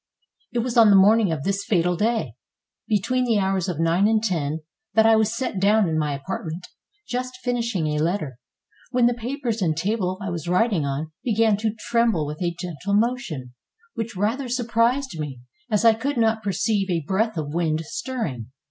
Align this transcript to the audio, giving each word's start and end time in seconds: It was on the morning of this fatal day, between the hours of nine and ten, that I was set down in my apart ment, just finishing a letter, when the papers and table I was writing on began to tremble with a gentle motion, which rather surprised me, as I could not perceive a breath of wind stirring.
It 0.51 0.63
was 0.63 0.77
on 0.77 0.89
the 0.89 0.95
morning 0.95 1.31
of 1.31 1.43
this 1.43 1.63
fatal 1.63 1.95
day, 1.95 2.33
between 2.87 3.23
the 3.23 3.37
hours 3.37 3.69
of 3.69 3.79
nine 3.79 4.07
and 4.07 4.23
ten, 4.23 4.61
that 4.95 5.05
I 5.05 5.15
was 5.15 5.31
set 5.37 5.59
down 5.59 5.87
in 5.87 5.95
my 5.99 6.15
apart 6.15 6.47
ment, 6.47 6.65
just 7.07 7.37
finishing 7.43 7.85
a 7.85 7.99
letter, 8.01 8.39
when 8.89 9.05
the 9.05 9.13
papers 9.13 9.61
and 9.61 9.77
table 9.77 10.17
I 10.19 10.31
was 10.31 10.47
writing 10.49 10.85
on 10.85 11.11
began 11.23 11.55
to 11.57 11.75
tremble 11.91 12.25
with 12.25 12.41
a 12.41 12.55
gentle 12.59 12.95
motion, 12.95 13.53
which 13.93 14.15
rather 14.17 14.47
surprised 14.49 15.19
me, 15.19 15.41
as 15.69 15.85
I 15.85 15.93
could 15.93 16.17
not 16.17 16.41
perceive 16.41 16.89
a 16.89 17.05
breath 17.05 17.37
of 17.37 17.53
wind 17.53 17.81
stirring. 17.81 18.47